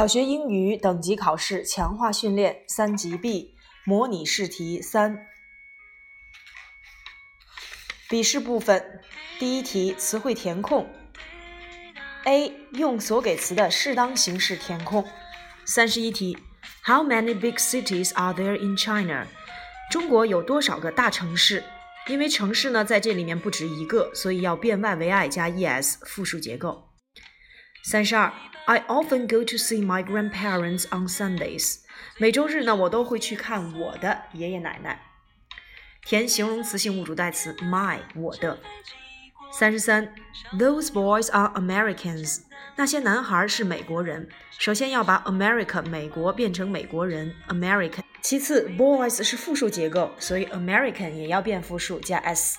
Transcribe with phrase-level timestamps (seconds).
[0.00, 5.26] 小学英语等级考试强化训练三级 B 模拟试题三。
[8.08, 9.02] 笔试部分，
[9.40, 10.88] 第一题词汇填空。
[12.26, 15.04] A 用所给词的适当形式填空。
[15.64, 16.38] 三十一题
[16.84, 19.26] ，How many big cities are there in China？
[19.90, 21.64] 中国有多少个大城市？
[22.06, 26.84] 因为城市呢在这里面不止一个，所以要变 y 为 i 加 es 复数结构。
[27.82, 28.32] 三十二。
[28.67, 31.79] I often go to see my grandparents on Sundays。
[32.17, 35.01] 每周日呢，我都会去看我的爷爷奶奶。
[36.05, 38.57] 填形容词性物主代词 my 我的。
[39.51, 40.13] 三十三，
[40.57, 42.41] Those boys are Americans。
[42.75, 44.29] 那些男孩是美国人。
[44.57, 48.01] 首先要把 America 美国变成美国人 American。
[48.21, 52.57] 其次，boys 是复数结构，所以 American 也要变复数加 s。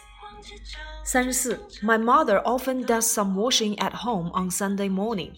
[1.03, 5.33] 三十四，My mother often does some washing at home on Sunday morning。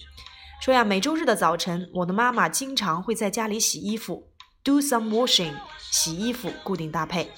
[0.61, 4.27] 说呀，每周日的早晨，我的妈妈经常会在家里洗衣服
[4.63, 7.31] ，do some washing，洗衣服，固定搭配。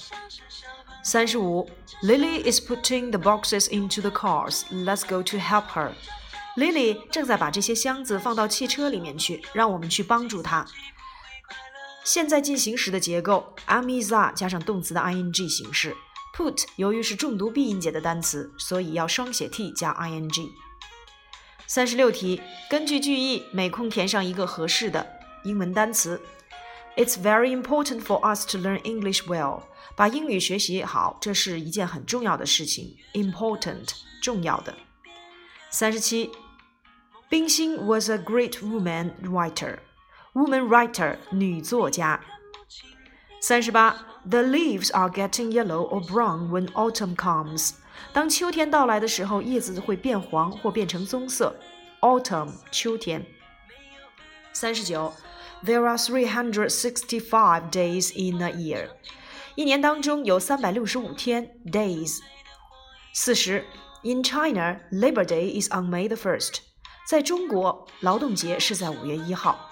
[1.05, 1.69] 三十五
[2.01, 4.63] ，Lily is putting the boxes into the cars.
[4.69, 5.93] Let's go to help her.
[6.57, 10.65] Lily 正在把这些箱子放到汽车里面去，让我们去帮助她。
[12.03, 15.95] 现在进行时的结构，am is are 加上动词的 ing 形式。
[16.35, 20.49] Put 由于是重读闭音节的单词，所以要双写 t 加 ing。
[21.66, 25.06] 三十六题，根据句意，每空填上一个合适的
[25.44, 26.20] 英文单词。
[26.96, 29.62] It's very important for us to learn English well。
[29.94, 32.96] 把英语学习好，这是一件很重要的事情。
[33.14, 33.90] Important，
[34.22, 34.74] 重要的。
[35.70, 36.30] 三十七，
[37.28, 42.20] 冰心 was a great woman writer。Woman writer，女作家。
[43.40, 43.96] 三十八，
[44.28, 47.74] The leaves are getting yellow or brown when autumn comes。
[48.12, 51.54] 当秋天到来的时候，叶子会变黄或变成棕色。
[52.00, 53.26] Autumn，秋天。
[54.52, 55.12] 三十九，
[55.64, 58.88] There are three hundred sixty-five days in a year。
[59.56, 61.50] 一年当中有三百六十五天。
[61.66, 62.18] Days。
[63.12, 63.64] 四十，
[64.02, 66.58] In China, Labor Day is on May the first。
[67.08, 69.70] 在中国，劳动节是在五月一号。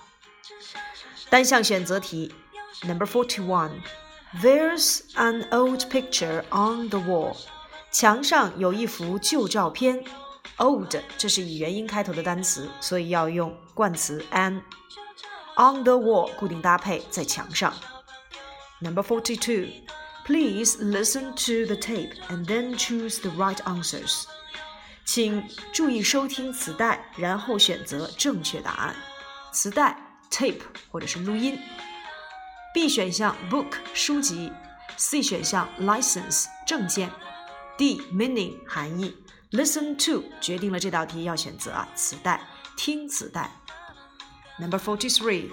[1.31, 2.35] 单项选择题，
[2.83, 7.37] Number forty-one。There's an old picture on the wall。
[7.92, 10.02] 墙上有一幅旧照片
[10.58, 14.62] ，old 这是以元音开头的单词，所以要用冠词 an。
[15.58, 17.74] On the wall 固定搭配在墙上。
[18.80, 19.70] Number forty two.
[20.24, 24.24] Please listen to the tape and then choose the right answers.
[25.04, 28.96] 请注意收听磁带，然后选择正确答案。
[29.52, 29.98] 磁带
[30.32, 31.60] tape 或者是录音。
[32.74, 34.54] B 选项 book 书籍
[34.96, 37.12] ，C 选项 license 证件。
[37.81, 39.15] D meaning 含义，
[39.51, 42.41] listen to 决定了这道题要选择啊磁带，
[42.77, 43.51] 听磁带。
[44.59, 45.51] Number forty three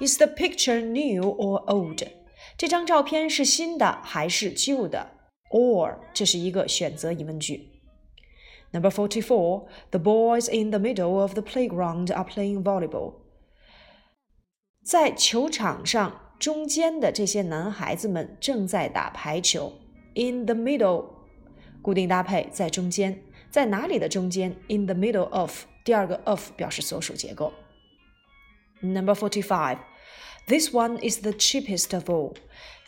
[0.00, 2.02] is the picture new or old？
[2.56, 5.10] 这张照片是新的还是旧的？
[5.50, 7.70] Or 这是一个选择疑问句。
[8.70, 13.14] Number forty four the boys in the middle of the playground are playing volleyball。
[14.84, 19.72] 在球场上中间的这些男孩子们正在打排球。
[20.14, 21.11] In the middle
[21.82, 24.54] 固定搭配在中间，在哪里的中间？
[24.68, 27.52] In the middle of，第二个 of 表示所属结构。
[28.80, 29.78] Number forty-five,
[30.46, 32.34] this one is the cheapest of all。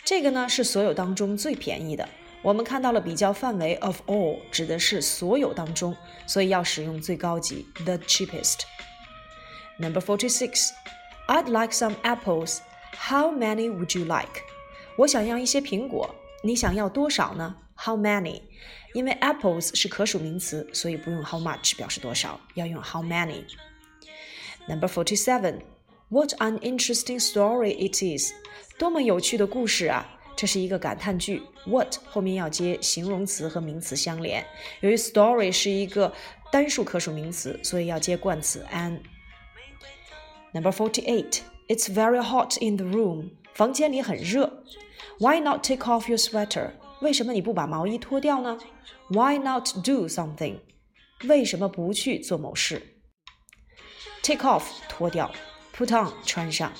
[0.04, 2.08] 这个呢是所有当中最便宜的。
[2.42, 5.94] 我们看到了比较范围 of all 指的是所有当中，
[6.26, 10.70] 所以要使用最高级 the cheapest。Number forty-six,
[11.26, 12.58] I'd like some apples.
[12.92, 14.42] How many would you like？
[14.96, 17.56] 我想要一些苹果，你想要多少呢？
[17.76, 18.42] How many？
[18.94, 25.60] 因为 apples 是可数名词，所以不用 how much 表示多少，要用 how many。Number forty-seven.
[26.08, 28.32] What an interesting story it is！
[28.78, 30.18] 多么有趣的故事啊！
[30.36, 34.44] 这是一个感叹句，what 后面要接形容词和名词相连。
[34.80, 36.12] 由于 story 是一个
[36.50, 41.40] 单数可数名词，所以要接冠词 an。Number forty-eight.
[41.68, 43.30] It's very hot in the room.
[43.54, 44.64] 房间里很热。
[45.20, 46.72] Why not take off your sweater?
[47.01, 48.57] 为什么你不把毛衣脱掉呢
[49.09, 50.59] ？Why not do something？
[51.27, 52.81] 为什么不去做某事
[54.23, 55.31] ？Take off 脱掉
[55.75, 56.71] ，put on 穿上。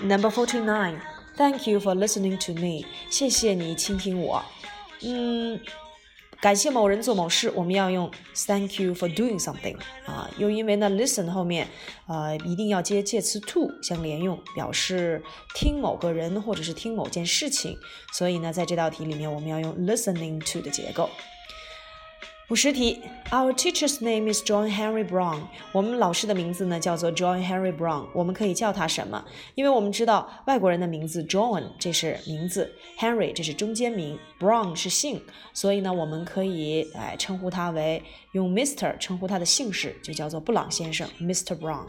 [0.00, 1.00] Number forty nine.
[1.36, 2.86] Thank you for listening to me.
[3.10, 4.44] 谢谢你倾听我。
[5.02, 5.60] 嗯。
[6.40, 8.08] 感谢某人做某事，我们要用
[8.46, 9.76] Thank you for doing something
[10.06, 11.66] 啊，又因为呢 listen 后面
[12.06, 15.20] 呃一定要接介词 to 相连用，表示
[15.52, 17.76] 听某个人或者是听某件事情，
[18.12, 21.10] 所以呢在这道题里面我们要用 listening to 的结构。
[22.50, 25.42] 五十题，Our teacher's name is John Henry Brown。
[25.70, 29.22] 我们老师的名字呢叫做 John Henry Brown，我们可以叫他什么？
[29.54, 35.20] 因为我们知道外国人的名字 John 这是名字，Henry 这是中间名，Brown 是姓，
[35.52, 38.02] 所以呢我们可以哎称呼他为
[38.32, 41.84] 用 Mr 称呼他的姓氏，就叫做布朗先生 Brown。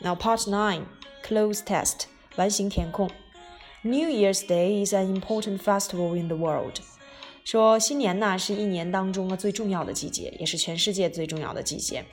[0.00, 0.82] Now Part Nine
[1.26, 2.02] Cloze Test
[2.36, 3.08] 完形填空。
[3.80, 6.80] New Year's Day is an important festival in the world.
[7.44, 12.04] 说新年呢是一年当中呢最重要的季节，也是全世界最重要的季节。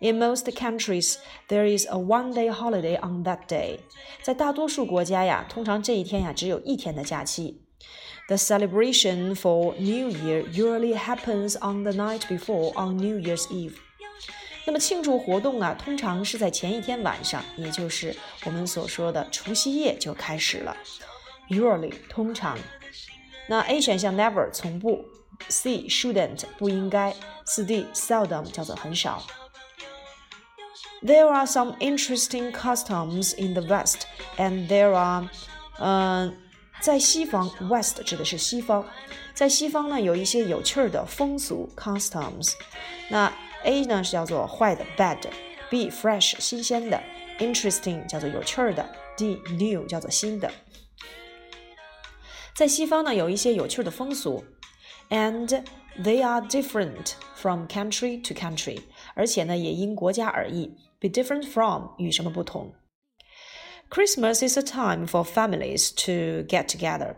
[0.00, 1.16] In most countries,
[1.48, 3.78] there is a one-day holiday on that day.
[4.22, 7.62] 在大多数国家呀，通常这一天呀只有一天的假期。
[8.26, 13.74] The celebration for New Year usually happens on the night before on New Year's Eve.
[14.64, 18.14] 那么庆祝活动啊，通常是在前一天晚上，也就是
[18.44, 20.76] 我们所说的除夕夜就开始了。
[21.48, 22.58] Usually 通常。
[23.47, 25.05] 那 A 选项 never 从不，
[25.47, 27.15] C shouldn't 不应该，
[27.45, 29.23] 四 D seldom 叫做很少。
[31.01, 34.01] There are some interesting customs in the West,
[34.37, 35.29] and there are，
[35.79, 36.35] 嗯，
[36.81, 38.83] 在西方，West 指的是西方，
[39.33, 42.53] 在西方呢有一些有趣的风俗 customs。
[43.09, 43.31] 那
[43.63, 46.99] A 呢是叫做坏的 bad，B fresh 新鲜的，
[47.39, 48.83] interesting 叫做有趣的，
[49.15, 50.51] D new 叫做新的。
[52.55, 54.43] 在西方呢，有一些有趣的风俗，
[55.09, 55.63] and
[56.01, 58.81] they are different from country to country，
[59.13, 60.75] 而且呢，也因国家而异。
[60.99, 62.73] Be different from 与什么不同？
[63.89, 67.15] Christmas is a time for families to get together。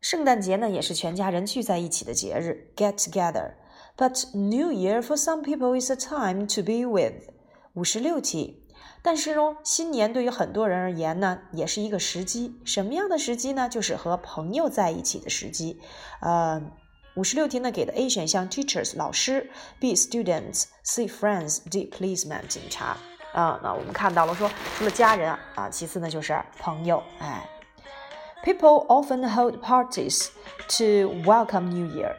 [0.00, 7.30] 圣诞节呢，也是全家人聚在一起的节日，get together。But New Year for some people is a time to be with。
[7.72, 8.59] 五十六题。
[9.03, 12.59] 但是呢，新年对于很多人而言呢，也是一个时机。
[12.63, 13.67] 什么样的时机呢？
[13.67, 15.81] 就是和朋友在一起的时机。
[16.19, 16.61] 呃，
[17.15, 19.49] 五十六题呢给的 A 选项：teachers 老师
[19.79, 22.95] ，B students，C friends，D policeman 警察。
[23.33, 27.01] 啊，那我们看到了说，除了家人啊，其次呢就是朋友。
[27.19, 27.49] 哎
[28.43, 30.27] ，People often hold parties
[30.67, 32.13] to welcome New Year。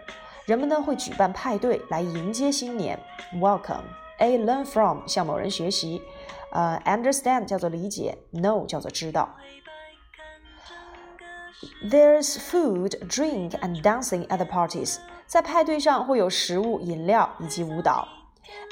[0.47, 2.99] 人们呢会举办派对来迎接新年。
[3.35, 3.85] Welcome
[4.19, 6.03] A learn from 向某人学习。
[6.52, 9.36] 呃，understand 叫做理解，know 叫做知道。
[11.84, 14.98] There's food, drink, and dancing at the parties。
[15.26, 18.08] 在派对上会有食物、饮料以及舞蹈。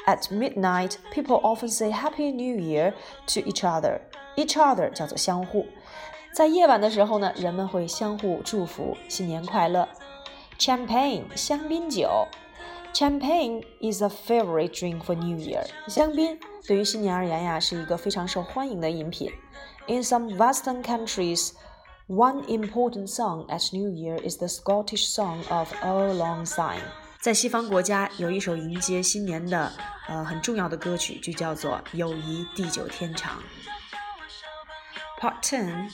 [0.06, 2.94] At midnight, people often say Happy New Year
[3.26, 4.00] to each other.
[4.36, 5.66] Each other 叫做相互。
[6.32, 9.88] 在夜晚的时候呢，人们会相互祝福新年快乐。
[10.58, 12.26] Champagne 香槟酒。
[12.94, 15.66] Champagne is a favorite drink for New Year。
[15.88, 19.31] 香槟 对于新年而言呀，是一个非常受欢迎的饮品。
[19.87, 21.53] In some Western countries,
[22.07, 26.81] one important song at New Year is the Scottish song of a long Syne。
[27.19, 29.71] 在西方国家，有一首迎接新年的
[30.07, 33.39] 呃很重要的歌曲，就叫做《友谊地久天长》。
[35.21, 35.89] Part Ten。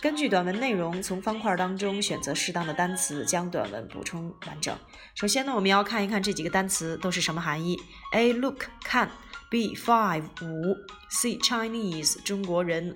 [0.00, 4.76] 根据短文内容，从方块当中选择适当的单词，将短文补充完整。
[5.14, 7.76] 首先呢，我们要看一看这几个单词都是什么含义。
[8.12, 9.10] A look 看
[9.51, 10.77] ，B five 五，
[11.09, 12.93] C Chinese 中国人，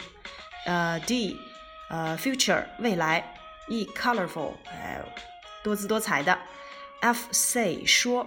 [0.66, 1.38] 呃 D
[1.90, 3.36] 呃 future 未来，
[3.68, 5.06] E colorful 呃
[5.64, 6.38] 多姿多彩的，
[7.02, 8.26] F say 说，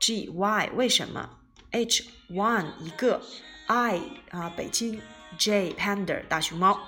[0.00, 1.38] G why 为什么，
[1.70, 3.20] H one 一个，
[3.66, 5.00] I 啊北京，
[5.38, 6.78] J panda 大熊猫。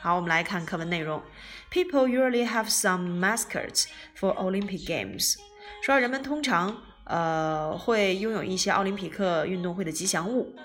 [0.00, 1.22] 好，我们来看课文内容。
[1.70, 3.86] People usually have some mascots
[4.18, 5.36] for Olympic Games。
[5.82, 10.55] 说人们通常 呃会拥有一些奥林匹克运动会的吉祥物。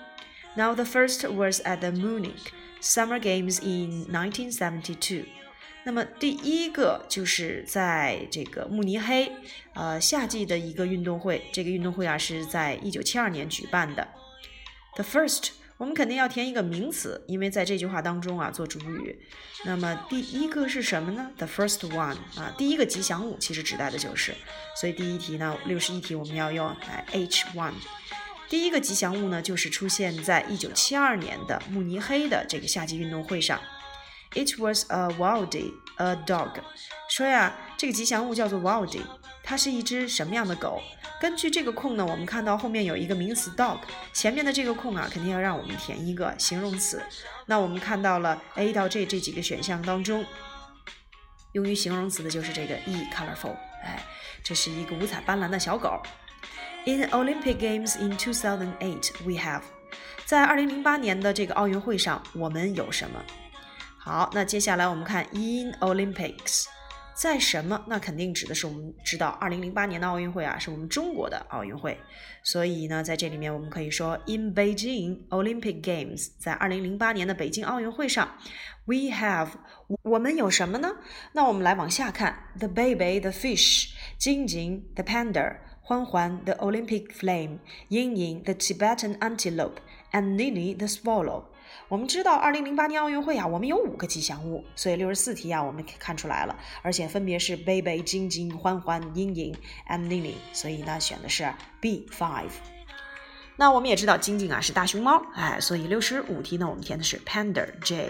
[0.55, 5.25] Now the first was at the Munich Summer Games in 1972。
[5.83, 9.31] 那么第一个就是在这个慕尼黑
[9.73, 11.43] 呃夏季的一个运动会。
[11.51, 14.07] 这个运动会啊是在一九七二年举办的。
[14.95, 19.19] The first 我们肯定要填一个名词，因为在这句话当中啊做主语。
[19.65, 24.33] 那么第一个是什么呢？The first one 啊，第一个吉祥物其实指代的就是。
[24.79, 27.73] 所以第一题呢，六十一题我们要用来 H one。
[28.47, 33.59] 第一个吉祥物呢，就是出现在一九七二年的慕尼黑的这个夏季运动会上。
[34.33, 36.51] It was a wildy a dog。
[37.09, 39.01] 说呀，这个吉祥物叫做 wildy，
[39.43, 40.81] 它是一只什么样的狗？
[41.25, 43.79] 根据这个空呢，我们看到后面有一个名词 dog，
[44.13, 47.01] 前面的这个空啊，肯定要让我们填一个形容词。
[47.47, 50.23] 那我们看到了 A 到 J 这几个选项当中，
[51.53, 54.05] 用于形容词的就是这个 E colorful，哎，
[54.43, 55.99] 这是一个五彩斑斓的小狗。
[56.85, 59.63] In Olympic Games in 2008, we have，
[60.27, 63.19] 在二零零八年的这个奥运会上，我们有什么？
[63.97, 66.65] 好，那接下来我们看 In Olympics。
[67.15, 67.81] 在什么？
[67.87, 71.97] 那肯定指的是我们知道，二零零八年的奥运会啊，是我们中国的奥运会。
[72.43, 78.37] 所以呢，在这里面我们可以说，In Beijing Olympic Games，在二零零八年的北京奥运会上
[78.83, 79.47] ，We have，
[80.03, 80.89] 我们有什么呢？
[81.31, 91.45] 那我们来往下看，The baby, the fish，晶晶，the panda，欢欢，the Olympic flame，迎迎，the Tibetan antelope，and Nini the swallow。
[91.87, 99.55] 我们知道，二零零八年奥运会啊，我们有五个吉祥物，所以六十四题啊，我们看出来了，而且分别是贝贝、晶晶、欢欢、英英
[99.89, 102.49] and Lily，所以呢，选的是 B five。
[103.57, 108.09] 那我们也知道，晶晶啊是大熊猫，哎，所以六十五题呢，我们填的是 Panda J。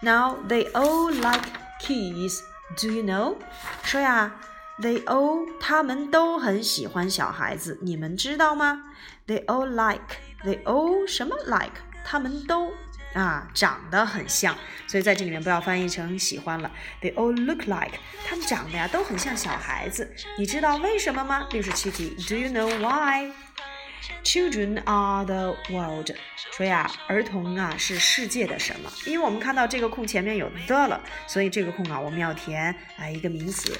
[0.00, 1.48] Now they all like
[1.80, 2.40] kids.
[2.80, 3.36] Do you know？
[3.82, 4.36] 说呀
[4.80, 8.84] ，they all 他们都很喜欢小孩子，你们知道吗
[9.26, 10.04] ？They all like.
[10.44, 11.72] They all 什么 like？
[12.10, 12.72] 他们都
[13.12, 16.70] 啊长得很像，所以在这里面不要翻译成喜欢了。
[17.02, 20.10] They all look like，他们长得呀都很像小孩子。
[20.38, 21.46] 你知道为什么吗？
[21.50, 26.12] 六十七题，Do you know why？Children are the world。
[26.52, 28.90] 说呀，儿童啊是世界的什么？
[29.04, 33.78] 因为我们看到这个空前面有 the 了，所以这个空啊我们要填啊一个名词。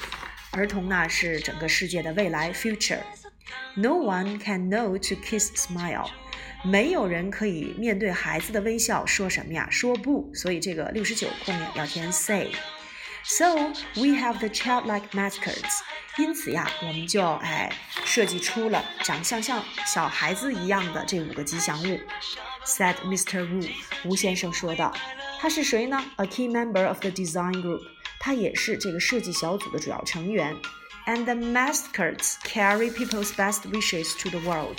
[0.51, 3.01] 儿童呢是整个世界的未来 future。
[3.75, 6.11] No one can know to kiss smile。
[6.64, 9.68] 没有人可以面对孩子的微笑说什么呀？
[9.70, 10.30] 说不。
[10.34, 13.56] 所以这个六十九后面要填 say。So
[13.96, 15.80] we have the childlike mascots。
[16.18, 17.72] 因此呀，我们就哎
[18.06, 22.00] 设计出了长相像小孩子一样的这五个吉祥物。
[22.66, 23.48] Said Mr.
[23.48, 23.70] Wu，
[24.06, 24.94] 吴先生说道。
[25.40, 26.04] 他是谁呢？
[26.18, 27.82] A key member of the design group。
[28.20, 30.56] 他也是这个设计小组的主要成员。
[31.06, 34.78] And the mascots carry people's best wishes to the world.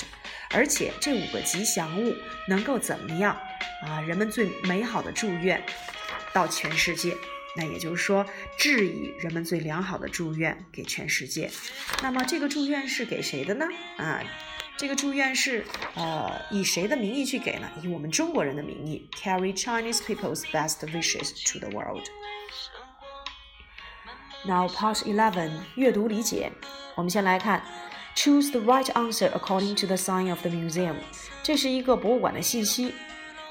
[0.51, 2.15] 而且这五个吉祥物
[2.47, 3.37] 能够怎么样
[3.83, 4.01] 啊？
[4.01, 5.63] 人们最美好的祝愿
[6.33, 7.15] 到全世界，
[7.55, 8.25] 那也就是说，
[8.57, 11.51] 致以人们最良好的祝愿给全世界。
[12.01, 13.67] 那么这个祝愿是给谁的呢？
[13.97, 14.23] 啊，
[14.75, 17.69] 这个祝愿是呃以谁的名义去给呢？
[17.83, 22.07] 以我们中国人的名义，carry Chinese people's best wishes to the world。
[24.45, 26.51] Now part eleven，阅读理解，
[26.95, 27.61] 我们先来看。
[28.21, 30.95] Choose the right answer according to the sign of the museum。
[31.41, 32.93] 这是一个博物馆的信息。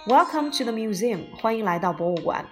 [0.07, 2.45] Welcome to the museum，欢迎来到博物馆。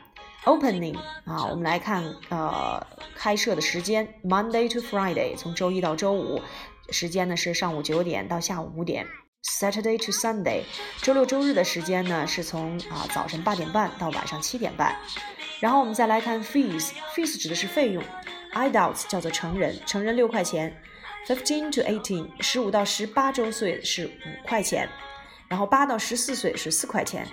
[0.47, 0.97] Opening
[1.27, 2.83] 啊，我们来看呃
[3.15, 6.41] 开设的时间，Monday to Friday，从周一到周五，
[6.89, 9.07] 时间呢是上午九点到下午五点。
[9.61, 10.63] Saturday to Sunday，
[11.03, 14.97] 周六周日的时间呢是从啊早晨八点半到晚上七点半。
[15.61, 18.03] 然后我们再来看 fees，fees 指的是费用
[18.55, 20.75] ，adults 叫做成人，成人六块钱。
[21.27, 24.89] Fifteen to eighteen，十五到十八周岁是五块钱，
[25.49, 27.27] 然后八到十四岁是四块钱，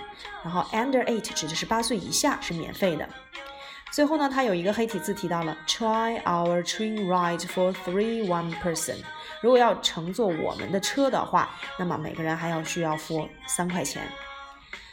[0.44, 3.08] 然后 under eight 指的是八岁以下是免费的。
[3.92, 8.96] 最后呢，它有一个黑体字提到了，Try our train ride for three one person。
[9.42, 14.02] 如果要乘坐我们的车的话，那么每个人还要需要付三块钱。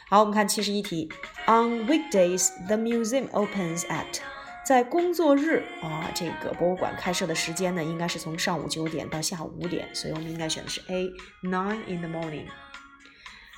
[0.09, 1.09] 好，我们看七十一题
[1.47, 4.19] ，On weekdays the museum opens at
[4.63, 11.09] 在工作日啊，这个博物馆开设的时间呢，应该是从上午九点到下午五点，所以我们应该选的是 A
[11.43, 12.45] nine in the morning。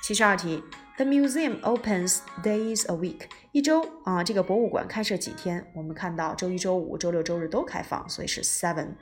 [0.02, 0.62] 七十二题
[0.96, 3.28] ，The museum opens days a week。
[3.52, 5.70] 一周啊，这个博物馆开设几天？
[5.74, 8.94] 我们看到周一、周五、周六、周日都开放，所以是 seven。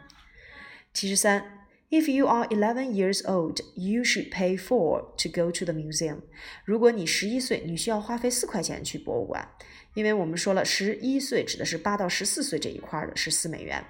[0.92, 1.61] 七十三
[1.91, 6.21] ，If you are eleven years old, you should pay four to go to the museum。
[6.65, 9.49] 如果你十一岁，你需要花费四块钱去博物馆。
[9.93, 13.83] 因为我们说了，十一岁指的是八到十四岁这一块的，是四美元。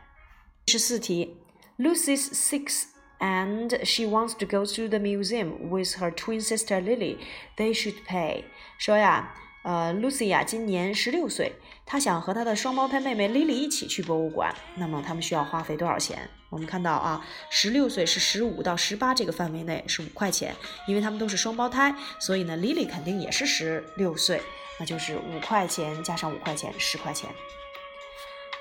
[0.67, 1.35] 十四题，
[1.77, 2.83] Lucy's six
[3.19, 7.17] and she wants to go to the museum with her twin sister Lily.
[7.57, 8.43] They should pay.
[8.77, 9.33] 说呀，
[9.63, 11.53] 呃，Lucy 呀，今年十六岁，
[11.92, 14.54] 她想和她的双胞胎妹妹 Lily 一起去博物馆。
[14.76, 16.26] 那么他们需要花费多少钱？
[16.48, 20.56] 我们看到啊，十六岁是十五到十八这个范围内是五块钱，
[20.88, 24.40] 因为他们都是双胞胎，所以呢，Lily 肯定也是十六岁。
[24.80, 27.28] 那就是五块钱加上五块钱，十块钱。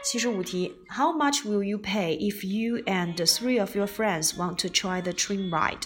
[0.03, 5.01] 七十五题，How much will you pay if you and three of your friends want to try
[5.01, 5.85] the train ride？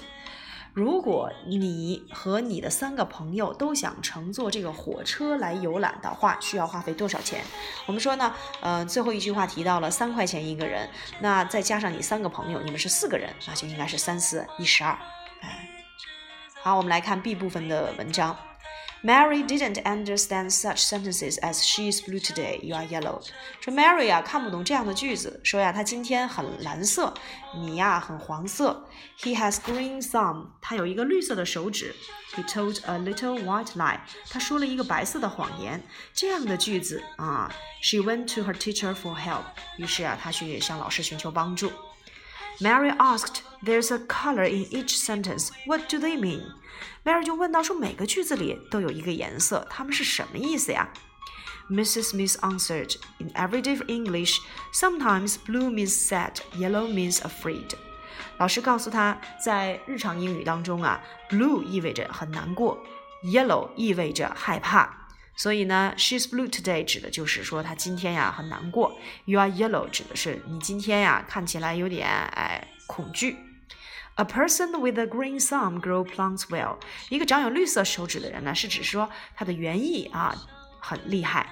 [0.75, 7.41] 如果你和你的三个朋友都想乘坐这个火车来游览的话，需要花费多少钱？
[7.85, 10.89] 我们说呢，呃，最后一句话提到了三块钱一个人，
[11.21, 14.91] 那再加上你三个朋友，你们是四个人，那就应该是三四一十二。
[15.39, 15.69] 哎，
[16.61, 18.35] 好，我们来看 B 部分的文章。
[19.04, 23.22] Mary didn't understand such sentences as "She is blue today, you are yellow."
[23.60, 27.14] 说 Mary 啊看不懂这样的句子，说呀她今天很蓝色，
[27.56, 28.86] 你呀很黄色。
[29.18, 31.94] He has green thumb，他有一个绿色的手指。
[32.34, 35.82] He told a little white lie，他说了一个白色的谎言。
[36.12, 37.50] 这样的句子啊，
[37.80, 39.44] She went to her teacher for help，
[39.78, 41.72] 于是啊她去向老师寻求帮助。
[42.60, 45.50] Mary asked, "There's a color in each sentence.
[45.66, 46.42] What do they mean?"
[47.04, 50.88] Mary 就问到说每个句子里都有一个颜色，它们是什么意思呀？
[51.70, 52.10] Mrs.
[52.10, 54.38] Smith answered, "In everyday English,
[54.72, 57.70] sometimes blue means sad, yellow means afraid."
[58.38, 62.82] 老师告诉他，在日常英语当中啊，blue 意味着很难过，
[63.24, 65.03] yellow 意味着害怕。
[65.36, 73.36] 所以呢，she's blue today 指的就是说她今天呀很难过，you are yellow 指的是你今天呀看起来有点哎恐惧。
[74.16, 76.76] A person with a green thumb grow plants well。
[77.08, 80.34] 一个长有绿色手指的人呢，是指说他的园艺啊
[80.78, 81.46] 很厉害。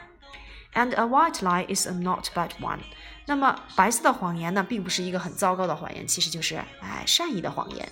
[0.75, 2.81] And a white lie is a not bad one。
[3.25, 7.89] 那么白色的谎言呢，并不是一个很糟糕的谎言，其实就是哎善意的谎言。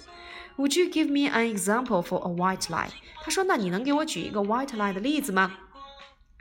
[0.58, 2.90] Would you give me an example for a white lie？
[3.22, 5.56] 他说，那你能给我举一个 white lie 的例子吗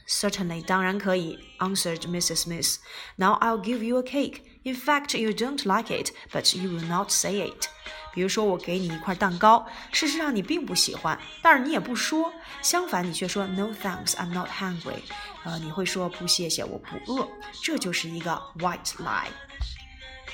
[0.09, 2.43] ？Certainly，当然可以，answered Mrs.
[2.43, 2.77] Smith.
[3.15, 4.41] Now I'll give you a cake.
[4.63, 7.67] In fact, you don't like it, but you will not say it.
[8.13, 15.01] 比如说，我给你一块蛋糕，事实上你并不喜欢，但是你也不说，相反，你却说 No thanks, I'm not hungry。
[15.43, 17.27] 呃，你会说不谢谢，我不饿，
[17.61, 19.27] 这就是一个 white lie。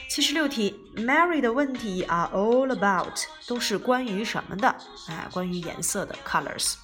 [0.10, 4.76] 七十六题，Mary 的问题 are all about 都是关于什么的？
[5.08, 6.76] 哎，关于颜色的 colors。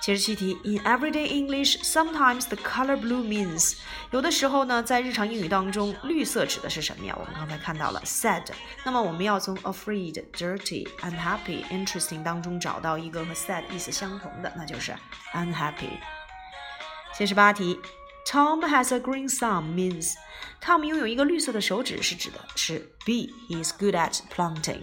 [0.00, 3.74] 七十七题，In everyday English, sometimes the color blue means
[4.10, 7.14] 有的时候呢，在日常英语当中，绿色指的是什么呀？
[7.20, 8.42] 我们刚才看到了 sad。
[8.82, 14.94] 那么我们要从 afraid、dirty、unhappy、interesting 当中找到一个和 sad 意思相同的，那就是
[15.34, 15.98] unhappy。
[17.14, 17.78] 七十八题
[18.26, 20.14] ，Tom has a green thumb means
[20.62, 24.80] Tom 拥有一个绿色的手指是指的是 B，he is good at planting。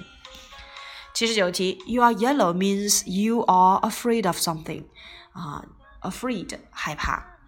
[1.18, 4.84] 七十九题，You are yellow means you are afraid of something，
[5.32, 5.66] 啊
[6.02, 7.40] ，afraid 害怕。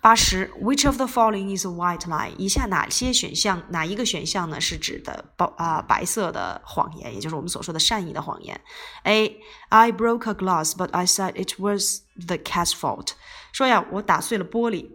[0.00, 2.30] 八十，Which of the following is a white lie？
[2.38, 8.60] 以下哪些选项哪一个选项呢是指的白啊白色的谎言，也就是我们所说的善意的谎言
[9.02, 13.14] ？A，I broke a glass, but I said it was the cat's fault。
[13.52, 14.88] 说呀，我打碎了玻璃，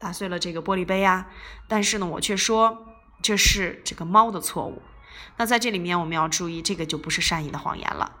[0.00, 1.28] 打碎了这个玻璃杯啊，
[1.68, 2.84] 但是呢，我却说
[3.22, 4.82] 这是这个猫的错误。
[5.37, 8.11] 那在这里面我们要注意，这个就不是善意的谎言了。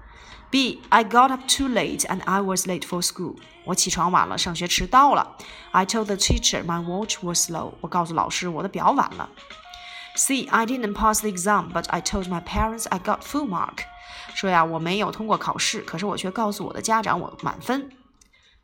[0.49, 0.81] B.
[0.89, 3.35] I got up too late and I was late for school.
[3.65, 5.37] 我起床晚了，上学迟到了。
[5.71, 7.73] I told the teacher my watch was slow.
[7.81, 9.29] 我告诉老师我的表晚了。
[10.15, 10.45] C.
[10.45, 13.83] I didn't pass the exam, but I told my parents I got full mark.
[14.33, 17.91] 说呀，我没有通过考试，可是我却告诉我的家长我满分。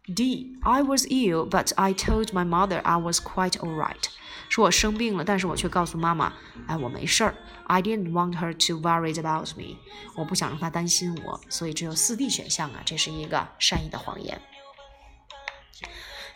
[0.08, 0.58] D.
[0.63, 4.10] I was ill, but I told my mother I was quite alright.
[4.51, 6.33] 说我生病了，但是我却告诉妈妈，
[6.67, 7.35] 哎，我没事儿。
[7.69, 9.77] I didn't want her to worry about me。
[10.17, 14.41] 我不想让她担心我，所以只有四 D 选项啊，这是一个善意的谎言。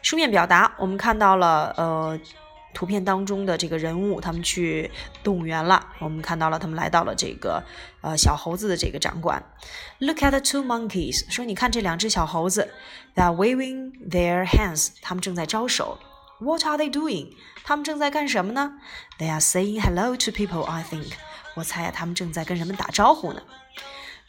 [0.00, 2.20] 书面表达，我们看到了，呃，
[2.72, 4.92] 图片当中的这个人物，他们去
[5.24, 5.85] 动物园了。
[5.98, 7.64] 我们看到了，他们来到了这个，
[8.00, 9.42] 呃，小猴子的这个展馆。
[9.98, 11.29] Look at the two monkeys。
[11.33, 12.72] 说，你看这两只小猴子
[13.16, 14.90] ，They're waving their hands。
[15.03, 15.98] 他们正在招手。
[16.39, 17.33] What are they doing？
[17.63, 18.73] 他们正在干什么呢？
[19.17, 20.63] They are saying hello to people.
[20.63, 21.12] I think.
[21.55, 23.41] 我猜呀，他们正在跟人们打招呼呢。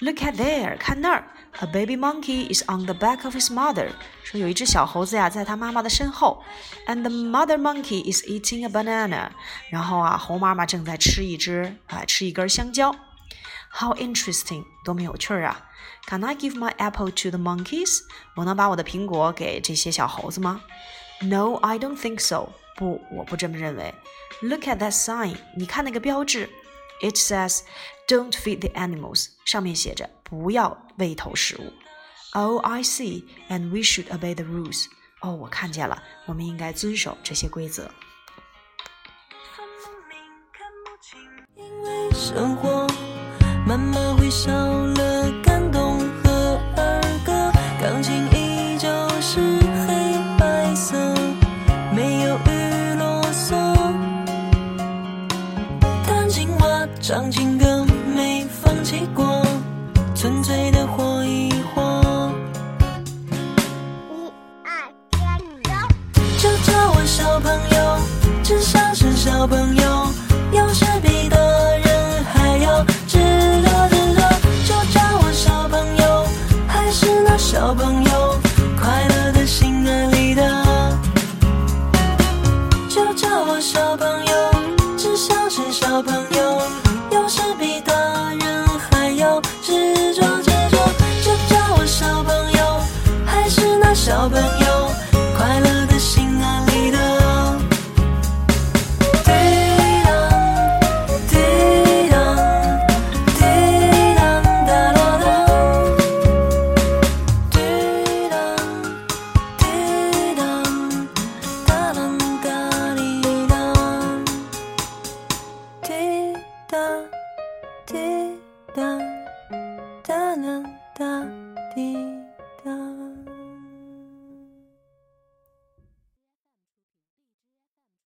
[0.00, 1.24] Look at there，看那儿，
[1.60, 3.90] A baby monkey is on the back of his mother。
[4.24, 6.42] 说有一只小猴子呀，在他妈妈的身后。
[6.86, 9.30] And the mother monkey is eating a banana。
[9.70, 12.96] 然后啊，猴妈妈正在吃一只啊，吃一根香蕉。
[13.72, 15.66] How interesting，多么有趣儿啊！
[16.08, 18.00] Can I give my apple to the monkeys？
[18.34, 20.62] 我能把我的苹果给这些小猴子吗
[21.22, 22.50] ？No, I don't think so.
[22.76, 23.94] 不，我不这么认为。
[24.42, 25.36] Look at that sign.
[25.56, 26.48] 你看那个标志。
[27.02, 27.62] It says,
[28.06, 31.72] "Don't feed the animals." 上面写着不要喂投食物。
[32.32, 33.24] Oh, I see.
[33.48, 34.86] And we should obey the rules.
[35.20, 37.90] 哦，我看见了，我们应该遵守这些规则。
[41.56, 42.86] 因为生活
[43.66, 45.43] 慢慢会少了。
[57.07, 59.39] 唱情歌没放弃过，
[60.15, 61.14] 纯粹的火
[94.25, 94.64] all the